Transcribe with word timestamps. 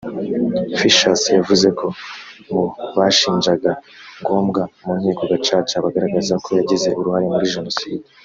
Fischels 0.77 1.23
yavuze 1.37 1.67
ko 1.79 1.87
mu 2.51 2.63
bashinjaga 2.97 3.71
Ngombwa 4.21 4.61
mu 4.83 4.91
nkiko 4.99 5.21
Gacaca 5.31 5.75
bagaragazaga 5.85 6.43
ko 6.45 6.49
yagize 6.59 6.89
uruhare 6.99 7.25
muri 7.33 7.53
Jenoside 7.55 8.05